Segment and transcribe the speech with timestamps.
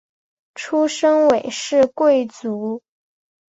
[0.55, 2.81] 出身韦氏贵族。